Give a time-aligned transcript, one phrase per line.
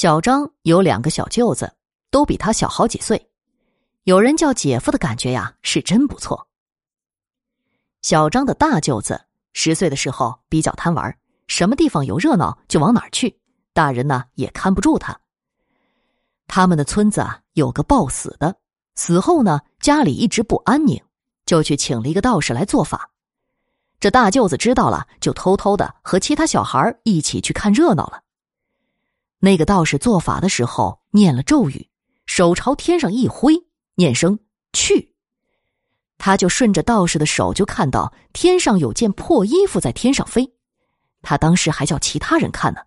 [0.00, 1.70] 小张有两个小舅子，
[2.10, 3.28] 都比他小好几岁，
[4.04, 6.48] 有人叫姐夫的感觉呀，是真不错。
[8.00, 9.20] 小张的大舅子
[9.52, 11.14] 十岁的时候比较贪玩，
[11.48, 13.38] 什么地方有热闹就往哪儿去，
[13.74, 15.20] 大人呢也看不住他。
[16.46, 18.56] 他们的村子啊有个暴死的，
[18.94, 20.98] 死后呢家里一直不安宁，
[21.44, 23.10] 就去请了一个道士来做法。
[23.98, 28.22] 这大舅子知道了，就偷偷的和其他小孩一起去看热闹了。
[29.40, 31.88] 那个道士做法的时候念了咒语，
[32.26, 33.54] 手朝天上一挥，
[33.94, 34.38] 念声
[34.72, 35.14] “去”。
[36.18, 40.52] 他就顺着道士的手，就看到天上有件破衣服在天上飞。
[41.22, 42.82] 他当时还叫其他人看呢，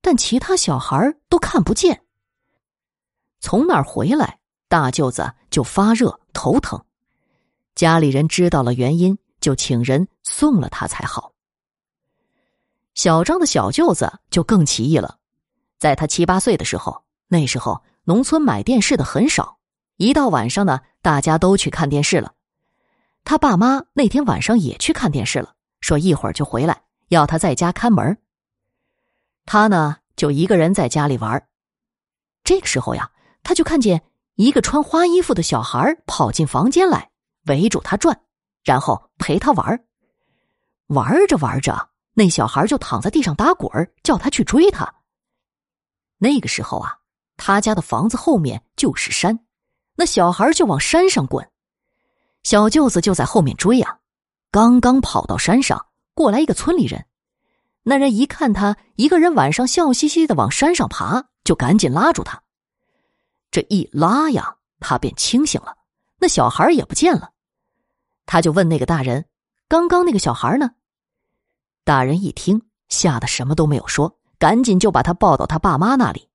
[0.00, 2.02] 但其他小孩都看不见。
[3.40, 6.82] 从那儿回来，大舅子就发热头疼，
[7.74, 11.34] 家里人知道了原因，就请人送了他才好。
[12.94, 15.18] 小张的小舅子就更奇异了，
[15.80, 19.56] 在他七八岁的时候，那时候农村买电视的很少。
[19.96, 22.34] 一到晚上呢，大家都去看电视了。
[23.24, 28.18] 他爸妈那天晚上也去看电视了，说一会儿就回来，要他在家看门。
[29.46, 31.48] 他呢就一个人在家里玩。
[32.44, 33.10] 这个时候呀，
[33.42, 34.02] 他就看见
[34.34, 37.10] 一个穿花衣服的小孩跑进房间来，
[37.46, 38.20] 围住他转，
[38.64, 39.82] 然后陪他玩。
[40.88, 43.70] 玩着玩着，那小孩就躺在地上打滚，
[44.02, 44.94] 叫他去追他。
[46.22, 46.98] 那个时候啊，
[47.36, 49.40] 他家的房子后面就是山。
[49.96, 51.50] 那小孩就往山上滚，
[52.42, 53.98] 小舅子就在后面追呀。
[54.50, 57.06] 刚刚跑到山上，过来一个村里人。
[57.82, 62.42] 那人一看他一个人晚上笑嘻嘻的往山上爬，就赶紧拉住他。
[63.50, 65.76] 这一拉呀，他便清醒了，
[66.18, 67.30] 那小孩也不见了。
[68.26, 69.24] 他就问那个大人
[69.66, 70.70] ：“刚刚那个小孩呢？”
[71.82, 76.28] 大人一听，吓得什么都没有说，赶紧就把他抱到他爸妈那里。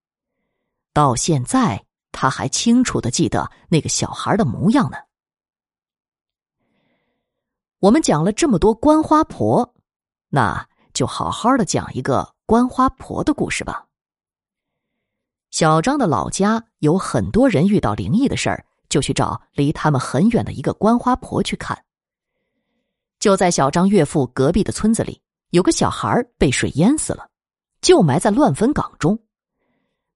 [0.94, 1.84] 到现在。
[2.17, 4.95] 他还清楚的记得那个小孩的模样呢。
[7.79, 9.75] 我们讲了这么多观花婆，
[10.29, 13.85] 那就好好的讲一个观花婆的故事吧。
[15.52, 21.78] 小张的老家有很多人遇到灵异的事儿，就去找离他们很远的一个观花婆去看。
[23.19, 27.29] 就在小张岳父隔壁的村子里，有个小孩被水淹死了，
[27.85, 29.19] 就埋在乱坟岗中。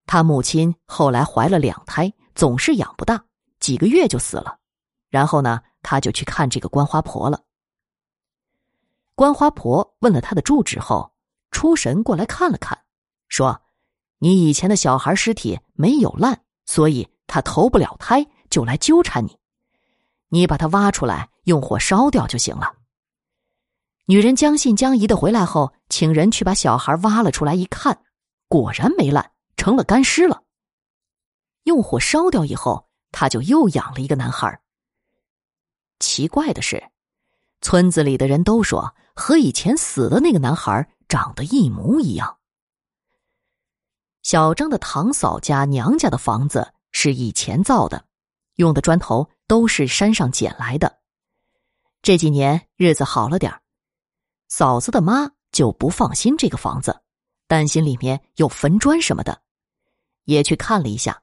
[0.04, 3.24] 他母亲后来怀了两胎，总是养不大，
[3.60, 4.58] 几个月就死了。
[5.08, 7.40] 然后呢，他就去看这个观花婆了。
[9.14, 11.12] 观花婆问了他的住址后，
[11.52, 12.76] 出神过来看了看，
[13.28, 13.62] 说
[14.18, 19.38] ：“你以前的小孩尸体没有烂，所以他投不了胎，就来纠缠你。
[20.30, 22.72] 你把他挖出来，用火烧掉就行了。”
[24.10, 28.02] 女人将信将疑的回来后，请人去把小孩挖了出来，一看，
[28.48, 29.30] 果然没烂。
[29.56, 30.42] 成了干尸了。
[31.62, 34.60] 用火烧掉以后，他就又养了一个男孩。
[36.00, 36.90] 奇怪的是，
[37.60, 42.38] 村子里的人都说和以前死的那个男孩长得一模一样。
[44.24, 48.06] 小张的堂嫂家娘家的房子是以前造的，
[48.56, 50.98] 用的砖头都是山上捡来的。
[52.02, 53.60] 这几年日子好了点儿
[54.50, 57.00] 嫂子的妈就不放心这个房子，
[57.46, 59.40] 担心里面有坟砖什么的。
[60.24, 61.22] 也去看了一下，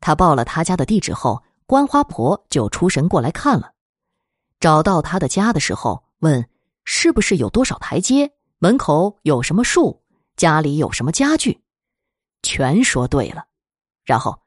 [0.00, 3.72] 他报了他家的地址后，观花婆就出神过来看了。
[4.60, 6.46] 找到他的家的时候，问
[6.84, 10.02] 是不是有多少台阶，门口有什么树，
[10.36, 11.62] 家里有什么家具，
[12.42, 13.46] 全说对了。
[14.04, 14.42] 然后，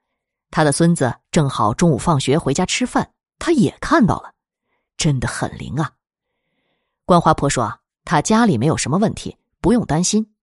[0.52, 4.32] 他的孙子正好中午放学回家吃饭，他也看到了，
[4.96, 5.92] 真的很灵啊。
[7.06, 7.78] 观花婆说啊
[8.09, 10.34] 他家里没有什么问题，不用担心，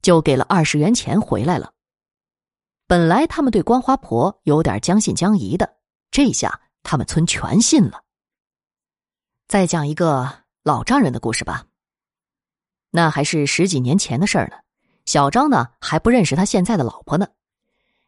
[0.00, 1.74] 就给了二十元钱回来了。
[2.86, 5.76] 本来他们对观花婆有点将信将疑的，
[6.10, 8.02] 这下他们村全信了。
[9.46, 11.66] 再讲一个老丈人的故事吧。
[12.88, 14.56] 那还是十几年前的事儿呢。
[15.04, 17.28] 小张呢还不认识他现在的老婆呢。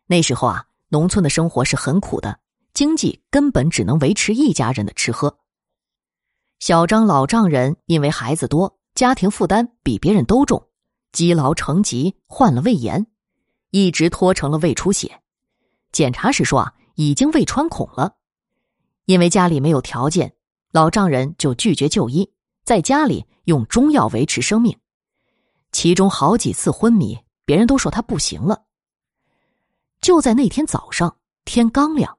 [0.07, 2.39] 那时候啊，农村的生活是很苦的，
[2.73, 5.37] 经济根本只能维持一家人的吃喝。
[6.59, 10.69] 小张老丈人因为孩子多，家庭负担比别人都重，
[11.13, 13.07] 积劳成疾，患了胃炎。
[13.71, 15.21] 一直拖成了胃出血，
[15.91, 18.15] 检查时说啊，已经胃穿孔了。
[19.07, 20.33] 因为家里没有条件，
[20.71, 22.31] 老丈人就拒绝就医，
[22.65, 24.79] 在家里用中药维持生命。
[25.73, 28.63] 其中好几次昏迷，别人都说他不行了。
[30.01, 32.17] 就在那天早上，天刚亮，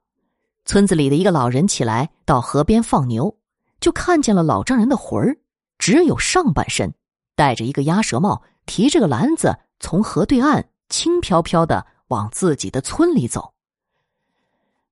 [0.66, 3.38] 村子里的一个老人起来到河边放牛，
[3.80, 5.38] 就看见了老丈人的魂儿，
[5.86, 6.96] 只有上半身，
[7.36, 10.72] 戴着一个鸭舌帽，提着个篮子，从河对岸。
[10.90, 13.54] 轻飘飘的往自己的村里走。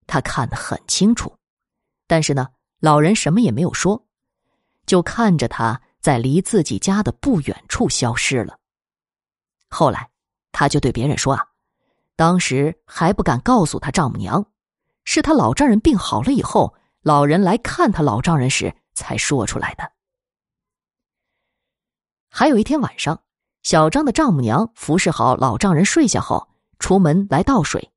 [0.05, 1.35] 他看得很清楚，
[2.05, 2.49] 但是呢，
[2.79, 4.05] 老人什么也没有说，
[4.85, 8.59] 就看着他在离自己家的不远处消失了。
[9.69, 10.11] 后来，
[10.51, 11.47] 他就对别人说啊，
[12.15, 14.45] 当时还不敢告诉他丈母娘，
[15.05, 19.91] 是他老丈人病好了以后，老人来看他老丈人时才说出来的。
[22.35, 23.21] 还有一天晚上，
[23.61, 26.49] 小张的丈母娘服侍好老丈人睡下后，
[26.79, 27.91] 出门来倒水，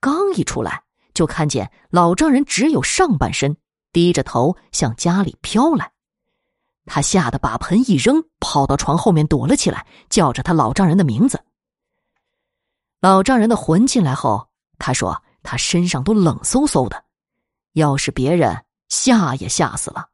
[0.00, 0.82] 刚一出来。
[1.12, 3.54] 就看见老丈人只有上半身
[3.92, 5.92] 低着头向家里飘来，
[6.86, 11.44] 他吓得把盆一扔，跑到床后面躲了起来，叫着他老丈人的名字。
[13.00, 17.04] 老丈人的魂进来后，他说他身上都冷飕飕的，
[17.74, 20.08] 要是别人吓也吓死了。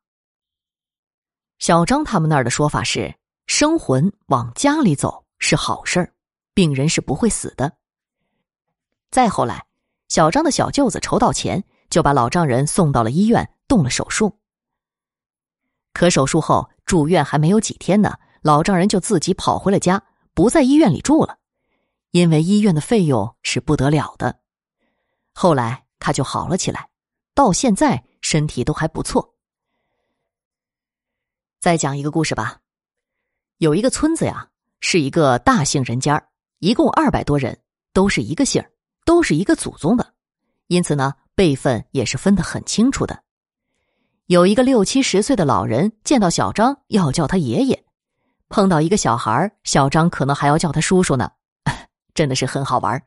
[1.60, 3.14] 小张他们那儿的说法是，
[3.48, 6.14] 生魂往家里走是好事儿，
[6.54, 7.76] 病人是不会死的。
[9.10, 9.66] 再后来。
[10.08, 14.38] 小张的小舅子筹到钱，就把老丈人送到了医院，动了手术。
[15.92, 20.02] 可手术后住院还没有几天呢，老丈人就自己跑回了家，
[20.32, 21.36] 不在医院里住了，
[22.12, 24.40] 因为医院的费用是不得了的。
[25.34, 26.88] 后来他就好了起来，
[27.34, 29.34] 到现在身体都还不错。
[31.60, 32.62] 再讲一个故事吧，
[33.58, 34.48] 有一个村子呀，
[34.80, 36.20] 是一个大姓人家，
[36.58, 37.56] 一共二百多人，
[37.92, 38.64] 都是一个姓。
[39.04, 40.12] 都是一个祖宗的，
[40.66, 43.22] 因此呢，辈分也是分得很清楚的。
[44.26, 47.84] 有一个六七十岁的老人见到小张要叫他爷爷，
[48.50, 51.32] 碰到一个小孩小张可能还要叫他叔叔呢，
[52.12, 53.02] 真的是很好玩。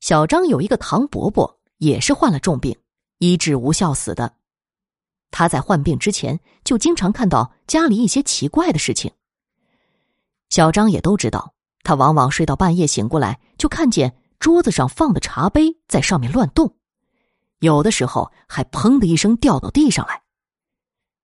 [0.00, 2.76] 小张有一个唐伯伯，也是患了重病，
[3.16, 4.30] 医治无效死的。
[5.30, 9.12] 他在患病之前就经常看到家里一些奇怪的事情。
[10.48, 14.16] 小张也都知道，他往往睡到半夜醒过来就看见。
[14.40, 16.74] 桌子上放的茶杯在上面乱动，
[17.58, 20.22] 有的时候还砰的一声掉到地上来。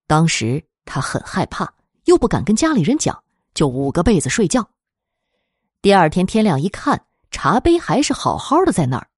[0.05, 1.73] 当时他很害怕，
[2.05, 3.23] 又不敢跟家里人讲，
[3.55, 4.69] 就捂个被子睡觉。
[5.81, 9.09] 第二天天亮一看，茶杯还是好好的在那儿。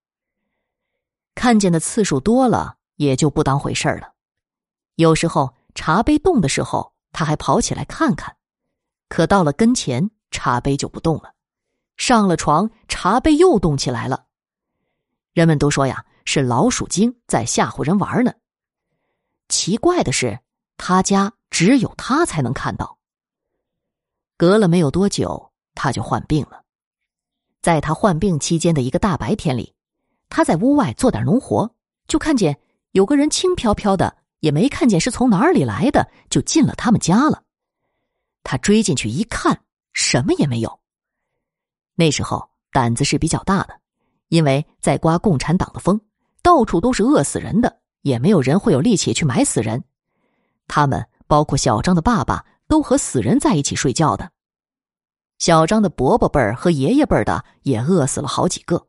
[1.35, 4.13] 看见的次数多了，也就不当回事了。
[4.99, 8.35] 有时候茶杯动的时候，他还跑起来看看，
[9.07, 11.33] 可到了跟前，茶杯就不动了。
[11.95, 14.25] 上了床，茶杯又动起来了。
[15.31, 18.33] 人们都说呀，是老鼠精在吓唬人玩呢。
[19.47, 20.37] 奇怪的是，
[20.75, 22.97] 他家只有他才能看到。
[24.35, 26.61] 隔了没有多久，他就患病了。
[27.61, 29.73] 在他患病期间的一个大白天里，
[30.27, 31.73] 他在屋外做点农活，
[32.05, 32.59] 就看见
[32.91, 37.43] 有个人轻飘飘的，也没看见是从哪里来的，就进了他们家了。
[38.43, 39.63] 他追进去一看，
[39.93, 40.79] 什么也没有。
[41.95, 43.79] 那时候胆子是比较大的，
[44.29, 45.99] 因为在刮共产党的风，
[46.41, 49.83] 到处都是饿死人的，也没有人会有力气去埋死人。
[50.67, 54.31] 他们包括小张的爸爸，都和死人在一起睡觉的。
[55.39, 58.87] 小张的伯伯辈儿和爷爷辈儿的也饿死了好几个。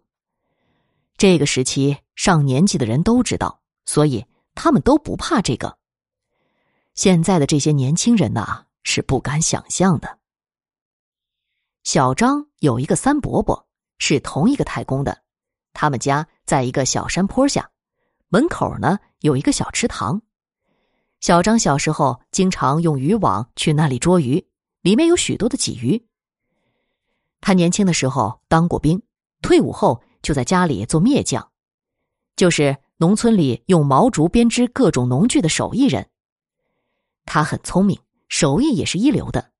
[1.16, 4.24] 这个时期上年纪的人都知道，所以
[4.54, 5.78] 他们都不怕这个。
[6.94, 10.18] 现在的这些年轻人呐，是不敢想象的。
[11.82, 13.66] 小张有一个三伯伯，
[13.98, 15.22] 是同一个太公的。
[15.72, 17.70] 他们家在一个小山坡下，
[18.28, 20.20] 门口呢有一个小池塘。
[21.20, 24.46] 小张小时候经常用渔网去那里捉鱼，
[24.82, 26.06] 里面有许多的鲫鱼。
[27.40, 29.00] 他年轻的时候当过兵，
[29.40, 31.48] 退伍后就在家里做篾匠，
[32.36, 36.06] 就是农村里用毛竹编织各种农具的手艺人。
[37.24, 39.52] 他很聪明，手艺也是一流的。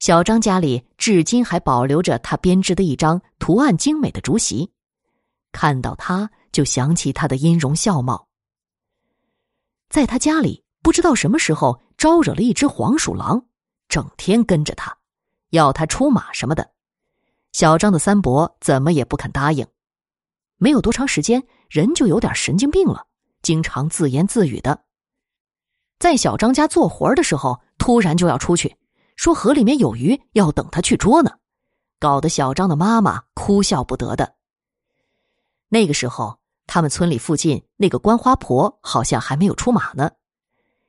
[0.00, 4.68] 小张家里至今还保留着他编织的一张图案精美的竹席，
[5.52, 8.26] 看到他就想起他的音容笑貌。
[9.88, 13.46] 在他家里，不知道什么时候招惹了一只黄鼠狼，
[13.88, 14.92] 整天跟着他，
[15.50, 16.68] 要他出马什么的。
[17.52, 19.64] 小张的三伯怎么也不肯答应。
[20.56, 21.42] 没有多长时间，
[21.72, 23.06] 人就有点神经病了，
[23.40, 24.78] 经常自言自语的。
[25.98, 28.76] 在小张家做活的时候，突然就要出去。
[29.16, 31.30] 说河里面有鱼，要等他去捉呢，
[31.98, 34.34] 搞得小张的妈妈哭笑不得的。
[35.70, 40.10] 那个时候，他们村里附近那个观花婆好像还没有出马呢。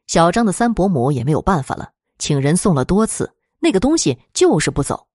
[0.08, 5.08] 小张的三伯母也没有办法了，请人送了多次，那个东西就是不走。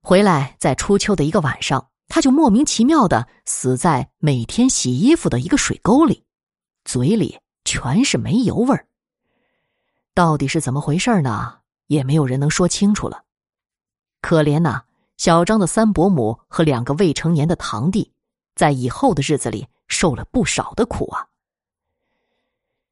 [0.00, 6.24] 回来在初秋的一个晚上，他就莫名其妙的死在每天洗衣服的一个水沟里，
[6.84, 8.84] 嘴里全是煤油味儿。
[10.12, 11.58] 到底是怎么回事呢？
[11.86, 13.22] 也没有人能说清楚了。
[14.20, 14.82] 可怜呐，
[15.16, 18.12] 小张的三伯母和两个未成年的堂弟，
[18.56, 21.24] 在以后的日子里受了不少的苦啊。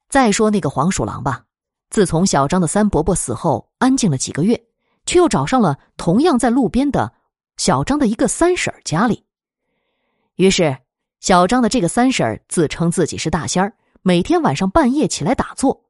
[0.08, 1.44] 再说那个黄鼠狼吧，
[1.90, 4.64] 自从小张的三伯伯死后，安静了几个月，
[5.06, 7.12] 却又找上了同样在路边的
[7.58, 9.24] 小张的一个三婶家里。
[10.36, 10.78] 于是，
[11.20, 15.84] 小张的这个三婶自称自己是大仙儿，每天晚上半夜起来打坐，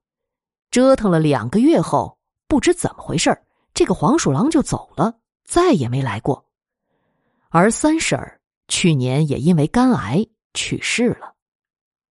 [0.71, 3.39] 折腾了两个月后，不知怎么回事
[3.75, 6.47] 这个黄鼠狼就走了，再也没来过。
[7.51, 11.35] 而三婶儿去年也因为肝癌去世了。